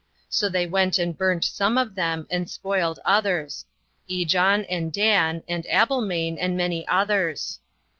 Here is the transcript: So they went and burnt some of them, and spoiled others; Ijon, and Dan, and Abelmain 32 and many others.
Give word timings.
So 0.29 0.49
they 0.49 0.65
went 0.65 0.97
and 0.97 1.15
burnt 1.15 1.43
some 1.45 1.77
of 1.77 1.93
them, 1.93 2.25
and 2.31 2.49
spoiled 2.49 2.97
others; 3.05 3.67
Ijon, 4.09 4.65
and 4.67 4.91
Dan, 4.91 5.43
and 5.47 5.63
Abelmain 5.67 6.37
32 6.37 6.43
and 6.43 6.57
many 6.57 6.87
others. 6.87 7.59